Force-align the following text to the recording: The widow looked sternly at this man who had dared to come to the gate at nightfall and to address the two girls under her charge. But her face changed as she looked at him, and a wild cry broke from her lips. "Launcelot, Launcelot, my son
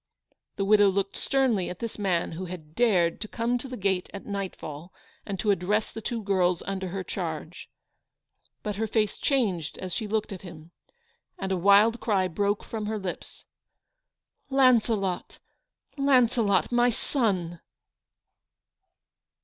The 0.55 0.65
widow 0.65 0.89
looked 0.89 1.15
sternly 1.15 1.69
at 1.69 1.77
this 1.77 1.99
man 1.99 2.31
who 2.31 2.45
had 2.45 2.73
dared 2.73 3.21
to 3.21 3.27
come 3.27 3.59
to 3.59 3.67
the 3.67 3.77
gate 3.77 4.09
at 4.15 4.25
nightfall 4.25 4.91
and 5.27 5.39
to 5.39 5.51
address 5.51 5.91
the 5.91 6.01
two 6.01 6.23
girls 6.23 6.63
under 6.65 6.87
her 6.87 7.03
charge. 7.03 7.69
But 8.63 8.77
her 8.77 8.87
face 8.87 9.15
changed 9.15 9.77
as 9.77 9.93
she 9.93 10.07
looked 10.07 10.31
at 10.31 10.41
him, 10.41 10.71
and 11.37 11.51
a 11.51 11.55
wild 11.55 11.99
cry 11.99 12.27
broke 12.27 12.63
from 12.63 12.87
her 12.87 12.97
lips. 12.97 13.45
"Launcelot, 14.49 15.37
Launcelot, 15.99 16.71
my 16.71 16.89
son 16.89 17.59